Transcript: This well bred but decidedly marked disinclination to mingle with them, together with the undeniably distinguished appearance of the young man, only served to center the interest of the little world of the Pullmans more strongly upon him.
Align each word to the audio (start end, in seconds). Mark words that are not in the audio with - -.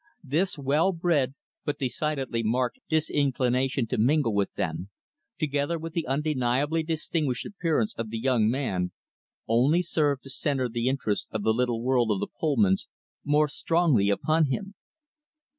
This 0.23 0.57
well 0.57 0.93
bred 0.93 1.35
but 1.63 1.77
decidedly 1.77 2.41
marked 2.41 2.79
disinclination 2.89 3.85
to 3.85 3.99
mingle 3.99 4.33
with 4.33 4.51
them, 4.55 4.89
together 5.37 5.77
with 5.77 5.93
the 5.93 6.07
undeniably 6.07 6.81
distinguished 6.81 7.45
appearance 7.45 7.93
of 7.99 8.09
the 8.09 8.17
young 8.17 8.49
man, 8.49 8.93
only 9.47 9.83
served 9.83 10.23
to 10.23 10.31
center 10.31 10.67
the 10.67 10.87
interest 10.89 11.27
of 11.29 11.43
the 11.43 11.53
little 11.53 11.83
world 11.83 12.09
of 12.09 12.19
the 12.19 12.25
Pullmans 12.39 12.87
more 13.23 13.47
strongly 13.47 14.09
upon 14.09 14.45
him. 14.47 14.73